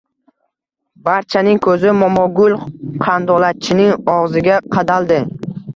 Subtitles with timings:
[1.07, 2.59] Barchaning ko‘zi Momogul
[3.07, 5.25] qandolatchining og‘ziga qadaldi